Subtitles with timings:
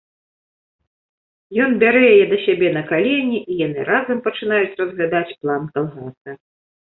[1.65, 6.31] Ён бярэ яе да сябе на калені, і яны разам пачынаюць разглядаць план калгаса.